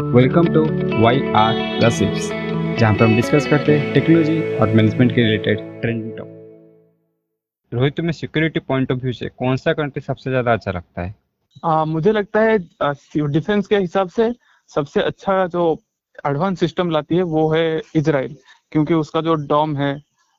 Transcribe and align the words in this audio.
Welcome 0.00 0.46
to 0.54 0.60
Y 1.02 1.20
R 1.36 1.54
gossips 1.80 2.28
जहाँ 2.78 2.92
पर 2.94 3.04
हम 3.04 3.14
डिस्कस 3.16 3.46
करते 3.46 3.76
हैं 3.78 3.92
टेक्नोलॉजी 3.94 4.56
और 4.56 4.68
मैनेजमेंट 4.68 5.14
के 5.14 5.22
रिलेटेड 5.22 5.58
ट्रेंडिंग 5.80 6.12
टॉपिक 6.18 7.72
रोहित 7.72 7.96
तुम्हें 7.96 8.12
सिक्योरिटी 8.12 8.60
पॉइंट 8.60 8.92
ऑफ़ 8.92 8.98
व्यू 8.98 9.12
से 9.12 9.28
कौन 9.28 9.56
सा 9.56 9.72
कंट्री 9.72 10.00
सबसे 10.02 10.30
ज़्यादा 10.30 10.52
अच्छा 10.52 10.70
लगता 10.70 11.02
है? 11.02 11.14
आ, 11.64 11.84
मुझे 11.84 12.12
लगता 12.12 12.40
है 12.40 12.58
डिफेंस 12.58 13.66
के 13.66 13.76
हिसाब 13.76 14.08
से 14.08 14.32
सबसे 14.70 15.02
अच्छा 15.02 15.46
जो 15.46 15.64
एडवांस 16.26 16.60
सिस्टम 16.60 16.90
लाती 16.90 17.16
है 17.16 17.22
वो 17.32 17.48
है 17.52 17.66
इसराइल 17.96 18.36
क्योंकि 18.72 18.94
उसका 18.94 19.20
जो 19.20 19.34
डॉम 19.48 19.76
है 19.76 19.92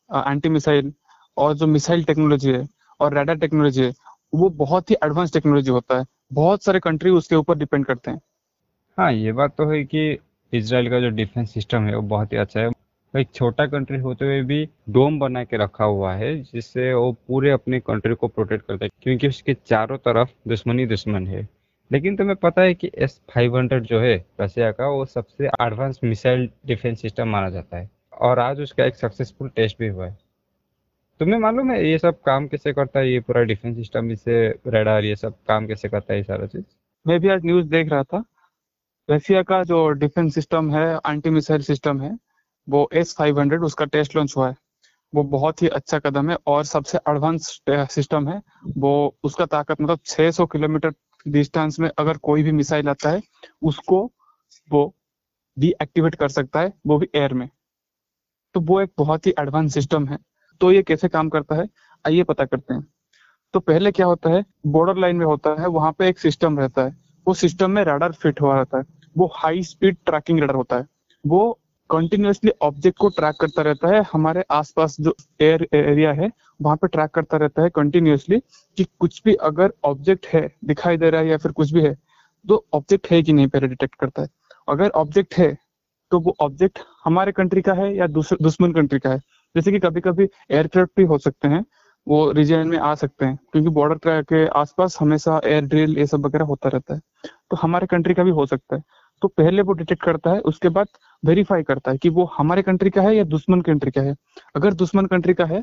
एंटी 0.10 0.50
मिसाइल 0.50 0.94
और 1.38 1.54
जो 1.54 1.68
मिसाइल 1.68 2.04
टेक्नोलॉजी 2.04 2.52
है 2.52 2.68
और 3.00 3.18
रेडर 3.18 3.36
टेक्नोलॉजी 3.40 3.84
है 3.84 3.94
वो 4.36 4.50
बहुत 4.64 4.90
ही 4.92 4.96
एडवांस 5.04 5.34
टेक्नोलॉजी 5.34 5.72
होता 5.72 6.00
है। 6.00 6.06
बहुत 6.34 6.64
सारे 6.64 6.80
कंट्री 6.80 7.10
उसके 7.12 7.36
ऊपर 7.36 7.58
डिपेंड 7.58 7.86
करते 7.86 8.12
हैं। 8.12 8.20
हाँ 9.00 9.12
ये 9.14 9.32
बात 9.32 9.56
तो 9.58 9.66
है 9.66 9.84
कि 9.84 10.00
इसराइल 10.54 10.90
का 10.90 11.00
जो 11.00 11.10
डिफेंस 11.10 11.54
सिस्टम 11.54 11.84
है 11.84 11.96
वो 11.96 12.02
बहुत 12.02 12.34
ही 12.34 12.38
अच्छा 12.38 12.60
है। 12.60 12.70
एक 13.14 13.28
छोटा 13.34 13.66
कंट्री 13.66 13.98
होते 13.98 14.26
हुए 14.26 14.42
भी 14.42 14.68
डोम 14.90 15.20
बना 15.20 15.44
के 15.44 15.58
रखा 15.58 15.84
हुआ 15.84 16.14
है, 16.14 16.34
जिससे 16.44 16.94
वो 16.94 17.12
पूरे 17.28 17.52
अपने 17.52 17.80
कंट्री 17.80 18.16
को 18.16 18.28
प्रोटेक्ट 18.28 18.66
करता 18.66 18.86
है, 18.86 18.90
क्योंकि 19.02 19.28
उसके 19.28 19.54
चारों 19.54 19.98
तरफ़ 19.98 20.30
दुश्मनी 20.48 20.86
दुश्मन 20.86 21.28
है। 21.28 21.48
लेकिन 21.92 22.16
तुम्हें 22.16 22.36
पता 22.36 22.62
है 22.62 22.74
कि 22.74 22.92
एस 22.98 23.20
फाइव 23.34 23.58
हंड्रेड 23.58 23.84
जो 23.84 24.00
है, 24.00 24.26
रशिया 24.42 24.72
का, 24.72 24.88
वो 24.88 25.06
सबसे 25.06 25.48
एडवांस 25.48 26.00
मिसाइल 26.04 26.50
डिफेंस 26.66 27.02
सिस्टम 27.02 27.28
माना 27.28 27.50
जाता 27.50 27.78
है, 27.78 27.90
और 28.14 28.40
आज 28.40 28.62
उसका 28.62 28.86
एक 28.86 28.96
सक्सेसफुल 28.96 29.50
टेस्ट 29.50 29.80
भी 29.80 29.88
हुआ 29.88 30.08
है। 30.08 30.18
तुम्हें 31.20 31.40
मालूम 31.40 31.72
है 31.72 31.90
ये 31.90 31.98
सब 31.98 32.22
काम 32.22 32.48
कैसे 32.48 32.74
करता 32.74 33.00
है, 33.00 33.12
ये 33.12 33.20
पूरा 33.20 33.42
डिफेंस 33.44 33.76
सिस्टम 33.76 34.12
इससे 34.12 34.48
रेडार 34.68 35.06
ये 35.06 35.16
सब 35.16 35.36
काम 35.48 35.68
कैसे 35.68 35.90
करता 35.90 36.14
है 36.14 36.20
ये 36.20 36.24
सारा 36.24 36.46
चीज़? 36.46 36.66
मैं 37.08 37.20
भी 37.20 37.30
आज 37.30 37.46
न्यूज़ 37.46 37.68
देख 37.68 37.90
रहा 37.90 38.04
था। 38.04 38.24
रशिया 39.10 39.44
का 39.44 39.64
जो 39.64 39.90
डिफेंस 39.90 40.36
सिस्टम 40.36 40.72
है 40.72 40.96
एंटी 40.96 41.30
मिसाइल 41.30 41.62
सिस्टम 41.62 42.02
है, 42.02 42.18
वो 42.70 42.90
एस 42.94 43.16
फाइव 43.18 43.40
हंड्रेड 43.40 43.62
उसका 43.62 43.86
टेस्ट 43.86 44.16
लॉन्च 44.16 44.34
हुआ 44.38 44.50
है। 44.50 44.56
वो 45.16 45.24
बहुत 45.24 45.62
ही 45.62 45.68
अच्छा 45.68 46.00
कदम 46.00 46.30
है 46.30 46.38
और 46.48 46.64
सबसे 46.64 46.98
एडवांस 47.10 47.62
सिस्टम 47.70 48.28
है। 48.28 48.42
वो 48.78 49.18
उसका 49.24 49.46
ताकत 49.46 49.82
मतलब 49.82 50.00
600 50.06 50.46
किलोमीटर 50.46 50.94
डिस्टेंस 51.28 51.80
में 51.80 51.90
अगर 51.98 52.18
कोई 52.18 52.44
भी 52.44 52.52
मिसाइल 52.52 52.90
आता 52.90 53.10
है, 53.10 53.22
उसको 53.62 54.12
वो 54.72 54.96
डीएक्टिवेट 55.60 56.16
कर 56.16 56.30
सकता 56.30 56.60
है, 56.60 56.74
वो 56.88 56.98
भी 56.98 57.10
एयर 57.16 57.34
में। 57.34 57.50
तो 58.54 58.60
वो 58.60 58.82
एक 58.82 58.92
बहुत 58.98 59.28
ही 59.28 59.34
एडवांस 59.40 59.74
सिस्टम 59.74 60.08
है। 60.08 60.18
तो 60.62 60.72
ये 60.72 60.84
कैसे 60.84 61.08
काम 61.08 61.30
करता 61.30 61.56
है? 61.56 61.70
आइए 62.08 62.24
पता 62.24 62.46
करते 62.46 62.74
हैं। 62.74 62.88
तो 63.54 63.60
पहले 63.60 63.92
क्या 63.92 64.06
होता 64.06 64.30
है? 64.30 64.46
बॉर्डर 64.68 64.98
लाइन 64.98 65.16
में 65.16 65.26
होता 65.26 65.62
है, 65.62 65.68
वहाँ 65.68 65.92
पे 65.92 66.08
एक 66.08 66.20
सिस्टम 66.20 66.60
रहता 66.60 66.82
है। 66.82 66.98
वो 67.28 67.34
सिस्टम 67.34 67.72
में 67.72 67.84
राडार 67.84 68.12
फिट 68.12 68.42
हुआ 68.42 68.58
रहता 68.58 68.78
है। 68.78 68.99
वो 69.16 69.32
हाई 69.36 69.64
स्पीड 69.64 69.98
ट्रैकिंग 70.06 70.40
रडार 70.40 70.56
होता 70.56 70.78
है। 70.78 70.88
वो 71.24 71.60
कंटिन्यूसली 71.90 72.52
ऑब्जेक्ट 72.62 72.98
को 72.98 73.10
ट्रैक 73.10 73.36
करता 73.42 73.62
रहता 73.62 73.88
है। 73.88 74.02
हमारे 74.12 74.44
आसपास 74.52 74.96
जो 75.00 75.16
एयर 75.42 75.68
एरिया 75.74 76.12
है, 76.14 76.30
वहाँ 76.60 76.76
पे 76.78 76.88
ट्रैक 76.88 77.10
करता 77.12 77.38
रहता 77.38 77.62
है 77.62 77.70
कंटिन्यूसली 77.70 78.40
कि 78.78 78.84
कुछ 79.00 79.22
भी 79.26 79.34
अगर 79.44 79.74
ऑब्जेक्ट 79.86 80.26
है, 80.28 80.48
दिखाई 80.66 80.98
दे 80.98 81.10
रहा 81.10 81.22
है 81.22 81.28
या 81.28 81.38
फिर 81.38 81.52
कुछ 81.52 81.72
भी 81.74 81.82
है 81.82 81.96
तो 82.46 82.64
ऑब्जेक्ट 82.74 83.08
है 83.12 83.22
कि 83.24 83.34
नहीं 83.34 83.48
पहले 83.48 83.68
डिटेक्ट 83.68 83.96
करता 83.96 84.22
है। 84.22 84.28
अगर 84.68 84.90
ऑब्जेक्ट 84.96 85.34
है 85.38 85.58
तो 86.12 86.20
वो 86.20 86.36
ऑब्जेक्ट 86.42 86.80
हमारे 87.06 87.32
कंट्री 87.32 87.62
का 87.62 87.74
है 87.74 87.96
या 87.96 88.08
दुश्मन 88.08 88.72
कंट्री 88.74 89.00
का 89.00 89.10
है। 89.10 89.20
जैसे 89.56 89.72
कि 89.72 89.80
कभी 89.80 90.02
कभी 90.02 90.28
एयरक्राफ्ट 90.52 90.92
भी 90.98 91.04
हो 91.04 91.18
सकते 91.18 91.48
हैं, 91.48 91.64
वो 92.08 92.32
रीजन 92.32 92.68
में 92.68 92.78
आ 92.78 92.94
सकते 92.96 93.26
हैं, 93.26 93.36
क्योंकि 93.52 93.70
बॉर्डर 93.70 94.22
के 94.24 94.46
आसपास 94.60 94.98
हमेशा 95.00 95.40
एयर 95.46 95.66
ड्रिल 95.66 95.98
ये 95.98 96.06
सब 96.08 96.26
वगैरह 96.26 96.46
होता 96.46 96.70
रहता 96.70 96.94
है। 96.94 97.02
तो 97.24 97.58
हमारे 97.58 97.88
कंट्री 97.88 98.14
का 98.14 98.24
भी 98.24 98.32
हो 98.32 98.46
सकता 98.46 98.76
है। 98.76 98.84
तो 99.22 99.28
पहले 99.28 99.62
वो 99.62 99.74
डिटेक्ट 99.74 100.04
करता 100.04 100.32
है, 100.32 100.40
उसके 100.42 100.70
बाद 100.70 100.88
वेरीफाई 101.24 101.64
करता 101.64 101.92
है 101.92 101.98
कि 101.98 102.10
वो 102.10 102.26
हमारे 102.34 102.62
कंट्री 102.62 102.90
का 102.90 103.02
है 103.02 103.16
या 103.16 103.24
दुश्मन 103.26 103.62
कंट्री 103.62 103.92
का 103.92 104.02
है। 104.02 104.16
अगर 104.56 104.74
दुश्मन 104.76 105.06
कंट्री 105.06 105.34
का 105.34 105.46
है 105.46 105.62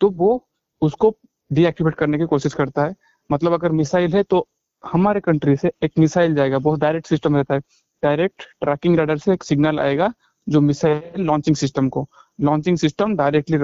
तो 0.00 0.10
वो 0.10 0.46
उसको 0.82 1.14
डीएक्टिवेट 1.50 1.94
करने 1.94 2.18
की 2.18 2.24
कोशिश 2.26 2.54
करता 2.54 2.84
है। 2.84 2.94
मतलब 3.30 3.52
अगर 3.52 3.72
मिसाइल 3.72 4.14
है 4.14 4.22
तो 4.22 4.46
हमारे 4.84 5.20
कंट्री 5.20 5.56
से 5.56 5.70
एक 5.84 5.92
मिसाइल 5.98 6.34
जाएगा, 6.34 6.58
बहुत 6.58 6.80
डायरेक्ट 6.80 7.06
सिस्टम 7.06 7.36
रहता 7.36 7.54
है। 7.54 7.60
डायरेक्ट 8.02 8.42
ट्रैकिंग 8.62 8.98
रडार 8.98 9.18
से 9.18 9.32
एक 9.32 9.44
सिग्नल 9.44 9.80
आएगा, 9.80 10.12
जो 10.46 10.60
मिसाइल 10.60 11.22
लॉन्चिंग 11.22 11.56
सिस्टम 11.56 11.88
को। 11.88 12.06
लॉन्चिंग 12.38 12.76
सिस्टम 12.78 13.14
डायरेक्टली 13.16 13.58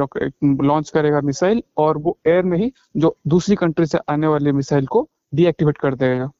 लॉन्च 0.66 0.90
करेगा 0.90 1.20
मिसाइल 1.20 1.62
और 1.78 1.98
वो 1.98 2.18
एयर 2.26 2.44
में 2.44 2.56
ही 2.58 2.72
जो 2.96 3.16
दूसरी 3.26 3.56
कंट्री 3.56 3.86
से 3.86 3.98
आने 4.08 4.26
वाले 4.26 4.52
मिसाइल 4.52 4.86
को 4.86 5.08
डीएक्टिवेट 5.34 5.78
कर 5.78 5.94
देगा। 5.94 6.30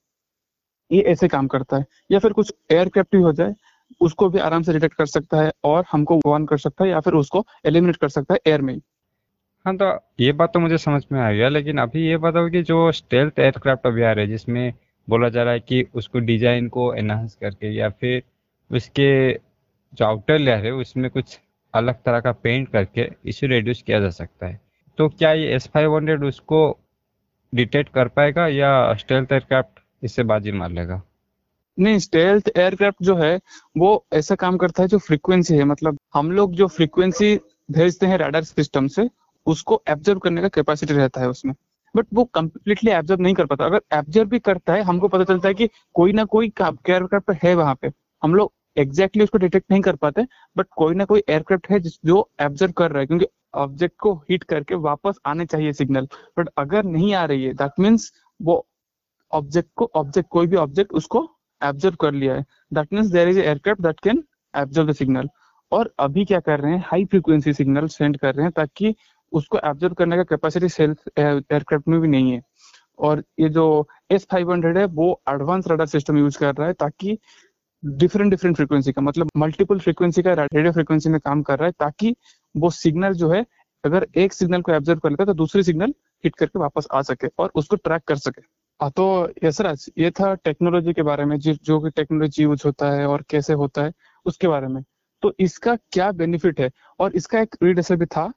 ये 0.93 1.01
ऐसे 1.03 1.29
काम 1.29 1.47
करता 1.47 1.77
है। 1.77 1.85
या 2.11 2.19
फिर 2.19 2.33
कुछ 2.33 2.53
एयरक्राफ्ट 2.73 3.17
भी 3.17 3.23
हो 3.23 3.33
जाए, 3.33 3.55
उसको 4.01 4.29
भी 4.29 4.39
आराम 4.41 4.63
से 4.63 4.73
डिटेक्ट 4.73 4.97
कर 4.97 5.07
सकता 5.07 5.43
है 5.43 5.51
और 5.65 5.85
हमको 5.93 6.19
वार्न 6.27 6.47
कर 6.47 6.59
सकता 6.59 6.85
है 6.85 6.91
या 6.91 7.01
फिर 7.01 7.15
उसको 7.15 7.45
एलिमिनेट 7.67 7.97
कर 7.97 8.09
सकता 8.11 8.35
है 8.35 8.41
एयर 8.47 8.63
में 8.63 8.79
हाँ। 9.67 9.77
तो 9.77 9.87
ये 10.21 10.33
बात 10.33 10.53
तो 10.53 10.61
मुझे 10.61 10.79
समझ 10.79 11.03
में 11.13 11.21
आ 11.21 11.31
गया, 11.33 11.49
लेकिन 11.49 11.79
अभी 11.79 12.07
ये 12.07 12.17
बताओ 12.19 12.49
कि 12.51 12.63
जो 12.63 12.91
स्टेल्थ 12.93 13.39
एयरक्राफ्ट 13.39 13.87
अभी 13.87 14.03
आ 14.03 14.13
रहे 14.13 14.25
हैं, 14.25 14.31
जिसमें 14.31 14.73
बोला 15.09 15.29
जा 15.29 15.43
रहा 15.43 15.53
है 15.53 15.61
कि 15.61 15.85
उसको 15.95 16.19
डिज़ाइन 16.21 16.69
को 16.69 16.93
एनहांस 16.95 17.35
करके 17.35 17.71
या 17.71 17.89
फिर 17.91 18.23
उसके 18.71 19.33
जो 19.93 20.05
आउटर 20.05 20.39
लेयर 20.39 20.65
है, 20.65 20.71
उसमें 20.73 21.11
कुछ 21.11 21.39
अलग 21.75 22.03
तरह 22.05 22.21
का 22.21 22.33
पेंट 22.35 22.69
करके 22.69 23.09
इसे 23.27 23.47
रिड्यूस 23.47 23.83
किया 23.83 24.01
जा 24.01 24.11
सकता 24.11 24.47
है। 24.47 24.61
तो 24.99 25.09
क्या 25.09 25.33
ये 25.33 25.55
एस 25.55 25.69
फाइव 25.75 25.97
हंड्रेड 25.97 26.25
उसको 26.25 26.61
डिटेक्ट 27.53 27.93
कर 27.93 28.09
पाएगा 28.09 28.47
या 28.49 28.73
स्टेल्थ 28.95 29.33
एयरक्राफ्ट 29.33 29.81
इससे 30.03 30.23
बाजी 30.23 30.53
मार 30.53 30.71
लेगा। 30.71 31.01
नहीं 31.79 31.99
स्टेल्थ 31.99 32.51
एयरक्राफ्ट 32.57 33.03
जो 33.03 33.17
है, 33.17 33.39
वो 33.79 34.05
ऐसा 34.13 34.35
काम 34.35 34.57
करता 34.57 34.83
है 34.83 34.89
जो 34.89 34.99
फ्रीक्वेंसी 34.99 35.55
है 35.55 35.65
मतलब 35.65 35.99
हम 36.15 36.31
लोग 36.33 36.55
जो 36.55 36.67
फ्रीक्वेंसी 36.69 37.35
भेजते 37.71 38.07
हैं 38.07 38.19
राडार 38.19 38.45
सिस्टम 38.45 38.87
से, 38.89 39.09
उसको 39.47 39.83
एब्जर्व 39.89 40.19
करने 40.19 40.43
का 40.43 40.49
कैपेसिटी 40.49 40.95
रहता 40.95 41.21
है 41.21 41.29
उसमें। 41.29 41.55
बट 41.95 42.07
वो 42.15 42.25
कम्प्लीटली 42.25 42.91
एब्जर्व 42.91 43.21
नहीं 43.21 43.35
कर 43.35 43.47
पाता। 43.47 43.65
अगर 43.65 43.81
एब्जर्व 43.93 44.29
भी 44.29 44.39
करता 44.39 44.75
है, 44.75 44.83
हमको 44.83 45.09
पता 45.09 45.25
चलता 45.25 45.49
है 45.49 45.55
कि 45.55 45.69
कोई 45.95 46.13
ना 46.13 46.25
कोई 46.25 46.53
एयरक्राफ्ट 46.61 47.31
है 47.45 47.55
वहाँ 47.55 47.75
पे। 47.75 47.91
हम 48.23 48.35
लोग 48.35 48.53
एग्जैक्टली 48.77 49.03
exactly 49.03 49.25
उसको 49.25 49.39
डिटेक्ट 49.39 49.71
नहीं 49.71 49.83
कर 49.83 49.97
पाते 49.97 50.23
बट 50.57 50.67
कोई 50.77 50.95
ना 50.95 51.05
कोई 51.05 51.23
एयरक्राफ्ट 51.29 51.71
है 51.71 51.81
जो 51.81 52.29
एब्जर्व 52.41 52.73
कर 52.73 52.91
रहा 52.91 53.01
है, 53.01 53.07
क्योंकि 53.07 53.27
ऑब्जेक्ट 53.55 53.95
को 54.01 54.15
हिट 54.31 54.45
करके 54.45 54.75
वापस 54.75 55.19
आने 55.27 55.47
चाहिए 55.47 55.73
सिग्नल 55.73 56.09
बट 56.39 56.49
अगर 56.59 56.85
नहीं 56.85 57.15
आ 57.15 57.25
रही 57.25 57.45
है 57.45 57.53
दैट 57.55 57.81
मीन्स 57.81 58.13
वो 58.41 58.67
ऑब्जेक्ट 59.33 59.69
को 59.77 59.91
ऑब्जेक्ट 59.95 60.29
कोई 60.31 60.47
भी 60.47 60.57
ऑब्जेक्ट 60.57 60.93
उसको 60.93 61.29
एब्जर्व 61.63 61.97
कर 62.01 62.13
लिया 62.13 62.35
है। 62.35 62.45
That 62.75 62.93
means 62.93 63.11
there 63.11 63.29
is 63.29 63.39
aircraft 63.41 63.83
that 63.83 64.01
can 64.01 64.23
absorb 64.55 64.89
the 64.89 64.93
signal 64.95 65.29
और 65.73 65.93
अभी 66.01 66.25
क्या 66.25 66.41
कर 66.41 66.61
रहे 66.61 66.73
हैं? 66.73 66.85
हाई 66.87 67.05
फ्रीक्वेंसी 67.05 67.53
सिग्नल 67.53 67.87
सेंड 67.89 68.19
कर 68.19 68.35
रहे 68.35 68.45
हैं 68.45 68.53
ताकि 68.57 68.95
उसको 69.33 69.59
एब्जर्व 69.65 69.95
करने 69.95 70.17
का 70.17 70.23
कैपेसिटी 70.25 70.69
सेल्फ 70.69 71.09
एयरक्राफ्ट 71.19 71.89
में 71.89 72.01
भी 72.01 72.09
नहीं 72.09 72.33
है। 72.33 72.41
और 72.99 73.23
ये 73.41 73.49
जो 73.49 73.65
एस 74.11 74.27
फाइव 74.31 74.51
हंड्रेड 74.53 74.79
है, 74.79 74.85
वो 74.87 75.21
एडवांस 75.29 75.69
रडार 75.69 75.87
सिस्टम 75.87 76.19
यूज़ 76.19 76.39
कर 76.39 76.55
रहा 76.55 76.67
है 76.67 76.73
ताकि 76.75 77.19
डिफरेंट 77.83 78.31
डिफरेंट 78.31 78.57
फ्रीक्वेंसी 78.57 78.93
का 78.93 79.03
मतलब 79.03 79.29
मल्टीपल 79.37 79.79
फ्रीक्वेंसी 79.79 80.23
का 80.23 80.33
रेडियो 80.33 80.73
फ्रीक्वेंसी 80.73 81.11
में 81.11 81.19
काम 81.21 81.43
कर 81.43 81.59
रहा 81.59 81.67
है 81.67 81.73
ताकि 81.79 82.15
वो 82.55 82.71
सिग्नल 82.73 83.15
जो 83.15 83.31
है, 83.31 83.45
अगर 83.85 84.07
एक 84.17 84.33
सिग्नल 84.33 84.63
को 84.63 84.73
एब्जर्व 84.73 84.99
कर 84.99 85.11
लेता 85.11 85.23
है 85.23 85.27
तो 85.27 85.35
दूसरी 85.35 85.63
सिग्नल 85.63 85.95
हिट 86.25 86.37
करके 86.37 86.59
वापस 86.59 86.87
आ 86.93 87.01
सके 87.03 87.29
और 87.39 87.53
उसको 87.55 87.77
ट्रैक 87.77 88.03
कर 88.09 88.17
सके। 88.17 88.43
तो 88.91 89.05
यशराज 89.45 89.87
ये 89.99 90.11
था 90.11 90.35
टेक्नोलॉजी 90.45 90.93
के 90.93 91.03
बारे 91.03 91.25
में 91.25 91.39
जो 91.39 91.79
भी 91.81 91.91
टेक्नोलॉजी 91.91 92.43
यूज़ 92.43 92.63
होता 92.67 92.91
है 92.93 93.07
और 93.07 93.25
कैसे 93.31 93.53
होता 93.55 93.83
है, 93.85 93.93
उसके 94.27 94.49
बारे 94.49 94.67
में। 94.67 94.83
तो 95.23 95.33
इसका 95.41 95.75
क्या 95.93 96.11
बेनिफिट 96.13 96.61
है? 96.61 96.71
और 97.01 97.13
इसका 97.17 97.41
एक 97.41 97.57
रीड 97.63 97.81
भी 97.93 98.07
था 98.07 98.33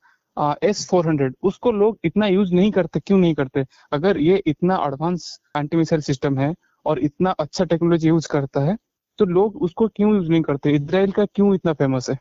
एस 0.63 0.87
फोर 0.89 1.07
हंड्रेड 1.07 1.35
उसको 1.43 1.71
लोग 1.71 1.97
इतना 2.05 2.27
यूज़ 2.27 2.53
नहीं 2.53 2.71
करते, 2.71 2.99
क्यों 2.99 3.17
नहीं 3.17 3.33
करते? 3.35 3.65
अगर 3.93 4.17
ये 4.17 4.41
इतना 4.47 4.75
एडवांस 4.87 5.39
एंटी 5.57 5.77
मिसाइल 5.77 6.01
सिस्टम 6.01 6.37
है 6.39 6.53
और 6.85 6.99
इतना 6.99 7.31
अच्छा 7.31 7.65
टेक्नोलॉजी 7.65 8.07
यूज़ 8.07 8.27
करता 8.31 8.61
है 8.61 8.77
तो 9.19 9.25
लोग 9.25 9.55
उसको 9.63 9.87
क्यों 9.87 10.13
यूज़ 10.15 10.29
नहीं 10.29 10.41
करते? 10.41 10.71
इसराइल 10.71 11.11
का 11.11 11.25
क्यों 11.25 11.53
इतना 11.55 11.73
फ़ेमस 11.73 12.09
है? 12.09 12.17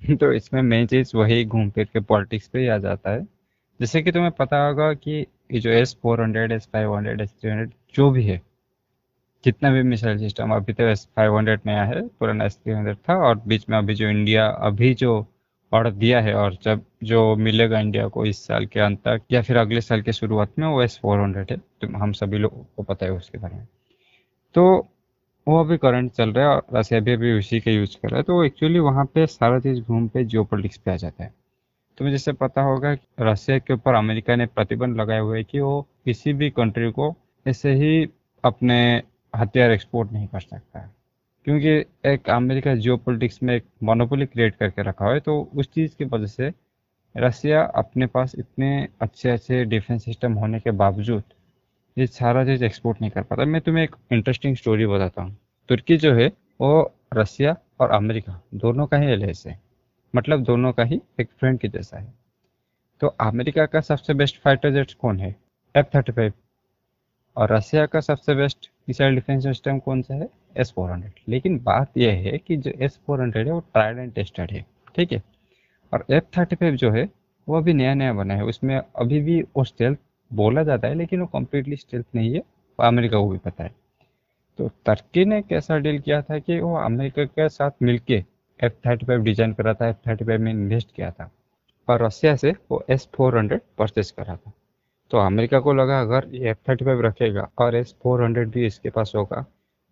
तो 0.16 0.32
इसमें 0.32 0.62
मेन 0.62 0.86
चीज़ 0.86 1.16
वही 1.16 1.44
घूम 1.44 1.70
फिर 1.70 1.84
के 1.84 2.00
पॉलिटिक्स 2.02 2.48
पे 2.48 2.68
आ 2.68 2.78
जाता 2.78 3.10
है। 3.10 3.26
जैसे 3.82 4.02
कि 4.02 4.12
तुम्हें 4.12 4.30
पता 4.32 4.58
होगा 4.66 4.92
कि 4.94 5.12
ये 5.52 5.60
जो 5.60 5.70
S 5.70 5.96
four 6.02 6.20
hundred 6.22 6.52
S 6.52 6.68
five 6.72 6.94
hundred 6.94 7.20
S 7.20 7.30
three 7.30 7.50
hundred 7.50 7.70
जो 7.94 8.10
भी 8.10 8.24
है, 8.24 8.40
जितना 9.44 9.70
भी 9.72 9.82
मिसाइल 9.84 10.18
सिस्टम 10.18 10.54
अभी 10.54 10.72
तो 10.72 10.84
एस 10.84 11.06
फाइव 11.16 11.36
हंड्रेड 11.36 11.60
नया 11.66 11.82
है, 11.84 12.00
पुराना 12.08 12.44
एस 12.44 12.56
थ्री 12.56 12.72
हंड्रेड 12.72 12.96
था 13.08 13.16
और 13.28 13.42
बीच 13.46 13.68
में 13.70 13.76
अभी 13.78 13.94
जो 13.94 14.08
इंडिया 14.08 14.46
अभी 14.68 14.92
जो 14.94 15.14
ऑर्डर 15.72 15.90
दिया 15.92 16.20
है 16.20 16.34
और 16.34 16.56
जब 16.62 16.84
जो 17.04 17.34
मिलेगा 17.36 17.80
इंडिया 17.80 18.06
को 18.08 18.26
इस 18.26 18.46
साल 18.46 18.66
के 18.66 18.80
अंत 18.80 18.98
तक 18.98 19.22
या 19.32 19.42
फिर 19.42 19.56
अगले 19.56 19.80
साल 19.80 20.02
के 20.02 20.12
शुरुआत 20.12 20.58
में 20.58 20.66
वो 20.66 20.82
एस 20.82 20.98
फोर 21.02 21.20
हंड्रेड 21.20 21.50
है 21.50 21.56
तो 21.56 21.96
हम 21.98 22.12
सभी 22.12 22.38
लोगों 22.38 22.64
को 22.76 22.82
पता 22.82 23.06
है 23.06 23.12
उसके 23.12 23.38
बारे 23.38 23.54
में। 23.56 23.66
तो 24.54 24.64
वो 25.46 25.60
अभी 25.60 25.76
करंट 25.78 26.12
चल 26.12 26.32
रहा 26.32 26.44
है 26.44 26.54
और 26.56 26.66
रसिया 26.74 27.00
भी 27.00 27.12
अभी 27.12 27.38
उसी 27.38 27.60
का 27.60 27.70
यूज़ 27.70 27.96
कर 27.96 28.08
रहा 28.08 28.18
है 28.18 28.22
तो 28.22 28.42
एक्चुअली 28.44 28.78
वहाँ 28.80 29.04
पे 29.14 29.26
सारा 29.28 29.60
चीज़ 29.60 29.80
घूम 29.80 30.08
पे 30.08 30.24
जियो 30.24 30.44
पे 30.44 30.90
आ 30.92 30.96
जाता 30.96 31.24
है। 31.24 31.34
तुम्हें 31.98 32.12
जैसे 32.12 32.32
पता 32.32 32.62
होगा 32.62 32.96
रशिया 33.20 33.58
के 33.58 33.72
ऊपर 33.72 33.94
अमेरिका 33.94 34.36
ने 34.36 34.46
प्रतिबंध 34.46 35.00
लगाए 35.00 35.20
हुए 35.20 35.42
कि 35.44 35.60
वो 35.60 35.88
किसी 36.04 36.32
भी 36.32 36.50
कंट्री 36.50 36.90
को 36.90 37.14
ऐसे 37.46 37.72
ही 37.72 38.08
अपने 38.44 39.02
हथियार 39.36 39.70
एक्सपोर्ट 39.70 40.12
नहीं 40.12 40.26
कर 40.26 40.40
सकता 40.40 40.94
क्योंकि 41.44 41.84
एक 42.08 42.30
अमेरिका 42.30 42.74
जियो 42.74 43.00
में 43.42 43.54
एक 43.54 43.64
मोनोपोली 43.82 44.26
क्रिएट 44.26 44.56
करके 44.56 44.82
रखा 44.82 45.12
है 45.12 45.20
तो 45.20 45.50
उस 45.56 45.72
चीज़ 45.72 45.96
की 45.96 46.04
वजह 46.04 46.26
से 46.26 46.52
रसिया 47.16 47.62
अपने 47.62 48.06
पास 48.06 48.32
इतने 48.38 48.88
अच्छे 49.00 49.30
अच्छे 49.30 49.64
डिफेंस 49.64 50.04
सिस्टम 50.04 50.32
होने 50.32 50.60
के 50.60 50.70
बावजूद 50.70 51.22
ये 51.98 52.06
सारा 52.06 52.44
चीज़ 52.44 52.64
एक्सपोर्ट 52.64 53.00
नहीं 53.00 53.10
कर 53.10 53.22
पाता। 53.22 53.44
मैं 53.44 53.60
तुम्हें 53.60 53.84
एक 53.84 53.96
इंटरेस्टिंग 54.12 54.56
स्टोरी 54.56 54.86
बताता 54.86 55.22
हूँ। 55.22 55.36
तुर्की 55.68 55.96
जो 55.96 56.14
है, 56.14 56.32
वो 56.60 56.94
रसिया 57.14 57.56
और 57.80 57.90
अमेरिका, 57.90 58.40
दोनों 58.54 58.86
का 58.86 58.96
ही 58.96 59.06
एलएस 59.06 59.46
है। 59.46 59.60
मतलब 60.16 60.42
दोनों 60.42 60.72
का 60.72 60.82
ही 60.82 61.02
एक 61.20 61.28
फ्रेंड 61.40 61.58
के 61.58 61.68
जैसा 61.68 61.98
है। 61.98 62.14
तो 63.00 63.06
अमेरिका 63.06 63.66
का 63.66 63.80
सबसे 63.80 64.14
बेस्ट 64.14 64.40
फाइटर 64.42 64.72
जेट 64.72 64.92
कौन 64.92 65.20
है? 65.20 65.36
एफ़ 65.76 65.86
थर्टी 65.94 66.12
फाइव 66.12 66.32
और 67.36 67.52
रसिया 67.52 67.86
का 67.86 68.00
सबसे 68.00 68.34
बेस्ट 68.34 68.70
मिसाइल 68.88 69.14
डिफेंस 69.14 69.42
सिस्टम 69.42 69.78
कौन 69.78 70.02
सा 70.02 70.14
है? 70.14 70.28
एस 70.56 70.72
फोर 70.76 70.90
हंड्रेड 70.90 71.12
लेकिन 71.28 71.58
बात 71.58 71.98
यह 71.98 72.12
है 72.12 72.38
कि 72.38 72.56
जो 72.56 72.70
एस 72.70 73.00
फोर 73.06 73.20
हंड्रेड 73.22 73.46
है, 73.46 73.52
वो 73.52 73.60
ट्राइड 73.60 73.98
एंड 73.98 74.12
टेस्टेड 74.12 74.50
है। 74.50 74.66
ठीक 74.96 75.12
है? 75.12 75.22
और 75.92 76.04
एफ़ 76.10 76.24
थर्टी 76.38 76.56
फाइव 76.56 76.76
जो 76.76 76.90
है, 76.90 77.08
वो 77.48 77.56
अभी 77.56 77.72
नया 77.72 77.94
नया 77.94 78.12
बना 78.12 78.34
है। 78.34 78.44
उसमें 78.44 78.76
अभी 78.76 79.20
भी 79.20 79.42
वो 79.42 79.64
स्टेल्थ 79.64 79.98
बोला 80.32 80.62
जाता 80.62 80.88
है, 80.88 80.94
लेकिन 80.94 81.20
वो 81.20 81.26
कम्प्लीटली 81.26 81.76
स्टेल्थ 81.76 82.06
नहीं 82.14 82.32
है। 82.32 82.38
वो 82.38 82.82
अमेरिका 82.82 83.18
को 83.18 83.28
भी 83.28 83.38
पता 83.38 83.64
है। 83.64 83.74
तो 84.58 84.68
टर्की 84.68 85.24
ने 85.24 85.42
कैसा 85.42 85.78
डील 85.78 86.00
किया 86.00 86.22
था 86.22 86.38
कि 86.38 86.60
वो 86.60 86.76
अमेरिका 86.76 87.24
के 87.24 87.48
साथ 87.48 87.70
मिलके 87.82 88.24
एफ़ 88.62 88.72
थर्टी 88.86 89.06
फाइव 89.06 89.22
डिज़ाइन 89.22 89.52
करा 89.52 89.74
था 89.74 89.88
एफ़ 89.88 89.96
थर्टी 90.08 90.24
फाइव 90.24 90.40
में 90.40 90.50
इन्वेस्ट 90.52 90.94
किया 90.96 91.10
था। 91.10 91.30
और 91.88 92.02
रसिया 92.02 92.34
से 92.36 92.50
वो 92.70 92.82
एस 92.90 93.08
फोर 93.14 93.38
हंड्रेड 93.38 93.60
परचेज 93.78 94.10
करा 94.10 94.36
था। 94.36 94.52
तो 95.10 95.18
अमेरिका 95.18 95.60
को 95.60 95.72
लगा, 95.72 96.00
अगर 96.00 96.28
ये 96.32 96.50
एफ़ 96.50 96.58
थर्टी 96.68 96.84
फाइव 96.84 97.00
रखेगा 97.02 97.48
और 97.58 97.74
एस 97.76 97.94
फोर 98.02 98.22
हंड्रेड 98.24 98.50
भी 98.50 98.66
इसके 98.66 98.90
पास 98.90 99.12
होगा 99.16 99.44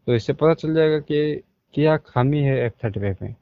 तो 0.06 0.14
इससे 0.14 0.32
पता 0.32 0.54
चल 0.54 0.74
जाएगा 0.74 0.98
कि 1.00 1.42
क्या 1.74 1.96
खामी 1.98 2.38
है 2.40 2.56
एफ़ 2.58 2.72
थर्टी 2.84 3.00
फाइव 3.00 3.16
में। 3.22 3.34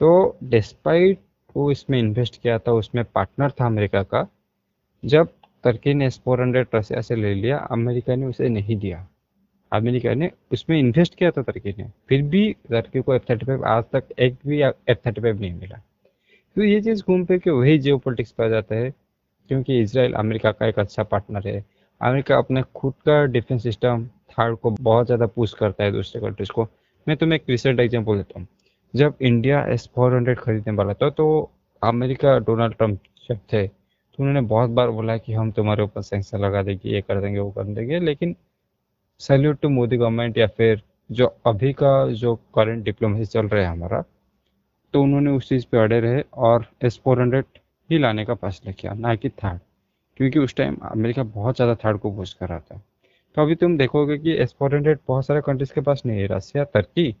तो 0.00 0.38
डिस्पाइट 0.44 1.18
वो 1.56 1.70
इसमें 1.70 1.98
इन्वेस्ट 1.98 2.40
किया 2.42 2.58
था, 2.58 2.72
उसमें 2.72 3.04
पार्टनर 3.04 3.50
था 3.50 3.66
अमेरिका 3.66 4.02
का, 4.04 4.26
जब 5.02 5.28
टर्की 5.64 5.94
ने 5.94 6.06
एस 6.06 6.20
फोर 6.24 6.40
हंड्रेड 6.40 6.66
रसिया 6.74 7.00
से 7.00 7.16
ले 7.16 7.34
लिया 7.34 7.58
अमेरिका 7.70 8.14
ने 8.14 8.26
उसे 8.26 8.48
नहीं 8.48 8.76
दिया। 8.76 9.06
अमेरिका 9.72 10.14
ने 10.14 10.30
उसमें 10.52 10.78
इन्वेस्ट 10.78 11.14
किया 11.14 11.30
था 11.30 11.42
टर्की 11.42 11.74
ने, 11.78 11.88
फिर 12.08 12.22
भी 12.24 12.52
टर्की 12.70 13.00
को 13.00 13.14
एफ़ 13.14 13.22
थर्टी 13.30 13.46
फाइव 13.46 13.64
आज 13.66 13.84
तक 13.92 14.12
एक 14.18 14.36
भी 14.46 14.60
एफ़ 14.62 14.98
थर्टी 15.06 15.20
फाइव 15.20 15.40
नहीं 15.40 15.52
मिला। 15.54 15.80
तो 16.56 16.62
ये 16.62 16.80
चीज़ 16.80 17.02
घूम 17.04 17.24
फिर 17.24 17.38
के 17.38 17.50
वही 17.52 17.78
जियो 17.78 17.98
पॉलिटिक्स 17.98 18.30
पर 18.32 18.50
जाता 18.50 18.74
है, 18.74 18.90
क्योंकि 19.50 19.80
इसराइल 19.80 20.12
अमेरिका 20.14 20.52
का 20.52 20.66
एक 20.66 20.78
अच्छा 20.78 21.02
पार्टनर 21.04 21.48
है। 21.48 21.64
अमेरिका 22.00 22.36
अपने 22.38 22.62
खुद 22.74 22.94
का 23.06 23.24
डिफेंस 23.26 23.62
सिस्टम 23.62 24.06
थर्ड 24.30 24.56
को 24.58 24.70
बहुत 24.72 25.06
ज़्यादा 25.06 25.26
पुश 25.28 25.54
करता 25.54 25.84
है 25.84 25.92
दूसरे 25.92 26.20
कंट्रीज़ 26.20 26.50
को। 26.52 26.68
मैं 27.06 27.16
तुम्हें 27.16 27.38
एक 27.38 27.50
रिसेंट 27.50 27.80
एग्ज़ाम्पल 27.80 28.16
देता 28.16 28.40
हूँ। 28.40 28.46
जब 28.94 29.14
इंडिया 29.22 29.64
एस 29.68 29.88
फोर 29.94 30.14
हंड्रेड 30.14 30.38
खरीदने 30.38 30.72
वाला 30.74 30.92
था 30.94 31.10
तो 31.12 31.26
अमेरिका 31.82 32.38
डोनाल्ड 32.40 32.74
ट्रंप 32.74 33.00
जब 33.28 33.38
थे 33.52 33.66
तो 33.66 34.22
उन्होंने 34.22 34.40
बहुत 34.48 34.70
बार 34.70 34.90
बोला 34.90 35.16
कि 35.16 35.32
हम 35.32 35.50
तुम्हारे 35.52 35.82
ऊपर 35.82 36.02
सेंक्शन 36.02 36.38
लगा 36.38 36.62
देंगे, 36.62 36.88
ये 36.88 37.00
कर 37.00 37.20
देंगे, 37.20 37.38
वो 37.38 37.50
कर 37.50 37.64
देंगे, 37.64 37.98
लेकिन 38.00 38.34
सैल्यूट 39.20 39.60
टू 39.60 39.68
मोदी 39.68 39.96
गवर्नमेंट 39.96 40.38
या 40.38 40.46
फिर 40.46 40.82
जो 41.10 41.26
अभी 41.46 41.72
का 41.72 41.90
जो 42.14 42.34
करंट 42.54 42.84
डिप्लोमेसी 42.84 43.24
चल 43.24 43.46
रहा 43.48 43.62
है 43.62 43.68
हमारा 43.68 44.02
तो 44.94 45.02
उन्होंने 45.02 45.30
उस 45.30 45.48
चीज़ 45.48 45.66
पे 45.72 45.78
अड़े 45.78 46.00
रहे 46.00 46.22
और 46.38 46.66
एस 46.84 47.00
फोर 47.04 47.20
हंड्रेड 47.20 47.44
ही 47.90 47.98
लाने 47.98 48.24
का 48.24 48.34
फैसला 48.34 48.72
किया, 48.72 48.92
ना 48.94 49.14
कि 49.14 49.28
थर्ड 49.28 49.60
क्योंकि 50.16 50.38
उस 50.38 50.54
टाइम 50.54 50.76
अमेरिका 50.84 51.22
बहुत 51.22 51.56
ज़्यादा 51.56 51.74
थर्ड 51.74 51.98
को 51.98 52.10
बूस्ट 52.10 52.38
कर 52.38 52.48
रहा 52.48 52.58
था। 52.60 52.80
तो 53.36 53.42
अभी 53.42 53.54
तुम 53.54 53.76
देखोगे 53.78 54.18
कि 54.18 54.36
एस 54.42 54.54
फोर 54.58 54.74
हंड्रेड 54.74 54.98
बहुत 55.08 55.26
सारे 55.26 55.40
कंट्रीज़ 55.46 55.72
के 55.74 55.80
पास 55.80 56.02
नहीं 56.06 56.20
है 56.20 56.26
रसिया 56.26 56.64
तुर्की 56.66 57.14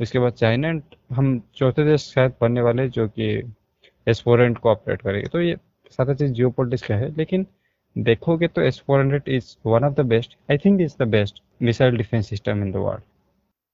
उसके 0.00 0.18
बाद 0.18 0.32
चाइना 0.32 0.68
एंड 0.68 0.82
हम 1.12 1.38
चौथे 1.56 1.84
देश 1.84 2.02
शायद 2.04 2.34
बनने 2.40 2.60
वाले 2.62 2.88
जो 2.88 3.06
कि 3.08 3.30
एस 4.06 4.22
फोर 4.22 4.40
हंड्रेड 4.40 4.58
को 4.58 4.70
ऑपरेट 4.70 5.02
करेंगे। 5.02 5.28
तो 5.28 5.40
ये 5.40 5.56
सारा 5.92 6.14
चीज़ 6.14 6.32
जियो 6.32 6.50
का 6.50 6.94
है, 6.94 7.14
लेकिन 7.16 7.46
देखोगे 7.98 8.48
तो 8.48 8.62
S 8.62 8.82
four 8.86 9.00
hundred 9.00 9.28
is 9.28 9.54
one 9.66 9.84
of 9.84 9.94
the 9.94 10.00
best 10.06 10.36
I 10.50 10.58
think 10.58 10.80
is 10.80 10.94
the 11.00 11.08
best 11.08 11.42
missile 11.62 11.96
defence 11.96 12.28
system 12.28 12.62
in 12.62 12.72
the 12.72 12.76
world 12.76 13.02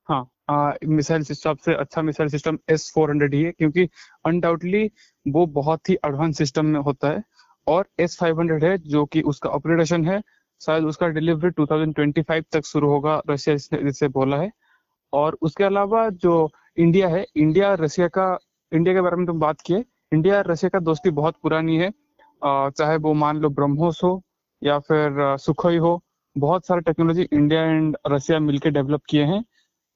हाँ 0.08 0.74
मिसाइल 0.86 1.22
सिस्टम 1.24 1.54
से 1.64 1.74
अच्छा 1.74 2.02
missile 2.02 2.28
system 2.30 2.58
S 2.70 2.90
four 2.94 3.10
hundred 3.10 3.34
ही 3.34 3.42
है, 3.42 3.52
क्योंकि 3.52 3.88
अनडाउटली 4.24 4.90
वो 5.26 5.44
बहुत 5.54 5.88
ही 5.90 5.94
एडवांस 6.06 6.38
सिस्टम 6.38 6.66
में 6.66 6.80
होता 6.80 7.08
है, 7.08 7.22
और 7.66 7.86
एस 8.00 8.16
फाइव 8.20 8.40
हंड्रेड 8.40 8.64
है 8.64 8.76
जो 8.78 9.04
कि 9.06 9.20
उसका 9.22 9.50
ऑपरेशन 9.50 10.04
है, 10.04 10.20
शायद 10.60 10.84
उसका 10.84 11.08
डिलीवरी 11.08 11.50
2025 11.52 12.44
तक 12.52 12.64
शुरू 12.66 12.88
होगा, 12.88 13.20
रशिया 13.30 13.56
जिससे 13.56 14.08
बोला 14.10 14.36
है। 14.36 14.50
और 15.12 15.36
उसके 15.42 15.64
अलावा 15.64 16.08
जो 16.10 16.50
इंडिया 16.78 17.08
है 17.08 17.24
इंडिया 17.36 17.74
रशिया 17.74 18.08
का 18.08 18.26
इंडिया 18.72 18.94
के 18.94 19.00
बारे 19.00 19.16
में 19.16 19.26
तुम 19.26 19.40
बात 19.40 19.60
किए 19.60 19.84
इंडिया 20.12 20.40
रशिया 20.46 20.68
का 20.68 20.78
दोस्ती 20.80 21.10
बहुत 21.12 21.36
पुरानी 21.42 21.76
है 21.78 21.92
चाहे 22.42 22.96
वो 22.96 23.12
मान 23.14 23.38
लो 23.38 23.48
ब्रह्मोस 23.50 24.02
हो 24.04 24.22
या 24.62 24.78
फिर 24.78 25.36
सुखोई 25.38 25.76
हो, 25.76 26.02
बहुत 26.36 26.66
सारे 26.66 26.80
टेक्नोलॉजी 26.80 27.28
इंडिया 27.32 27.62
एंड 27.62 27.96
रशिया 28.06 28.38
मिलकर 28.40 28.70
डेवलप 28.70 29.02
किए 29.08 29.24
हैं 29.24 29.44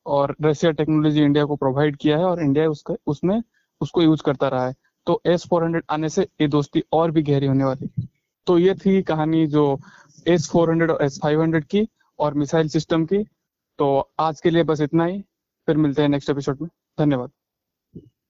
और 0.06 0.35
रशिया 0.43 0.73
टेक्नोलॉजी 0.73 1.23
इंडिया 1.23 1.44
को 1.44 1.56
प्रोवाइड 1.56 1.96
किया 1.96 2.19
है 2.19 2.25
और 2.25 2.43
इंडिया 2.43 2.69
उसका, 2.70 2.94
उसमें, 3.06 3.43
उसको 3.81 4.02
यूज़ 4.02 4.23
करता 4.23 4.49
रहा 4.49 4.67
है। 4.67 4.75
तो 5.06 5.20
एस 5.26 5.46
फोर 5.50 5.64
हंड्रेड 5.64 5.85
आने 5.90 6.08
से 6.08 6.23
ये 6.40 6.49
दोस्ती 6.49 6.82
और 6.93 7.11
भी 7.11 7.23
गहरी 7.23 7.46
होने 7.46 7.64
वाली 7.64 7.88
तो 8.46 8.58
ये 8.58 8.75
थी 8.76 9.02
कहानी 9.02 9.46
जो 9.46 9.64
एस 10.29 10.49
फोर 10.50 10.70
हंड्रेड 10.70 10.91
और 10.91 11.02
एस 11.05 11.19
फाइव 11.23 11.43
हंड्रेड 11.43 11.64
की 11.64 11.87
और 12.19 12.34
मिसाइल 12.34 12.69
सिस्टम 12.69 13.05
की। 13.06 13.25
तो 13.79 13.88
आज 14.20 14.41
के 14.41 14.50
लिए 14.50 14.62
बस 14.64 14.81
इतना 14.81 15.05
ही। 15.05 15.20
फिर 15.69 15.76
मिलते 15.76 16.02
हैं 16.02 16.08
नेक्स्ट 16.08 16.31
एपिसोड 16.31 16.61
में। 16.62 16.69
धन्यवाद। 16.99 17.38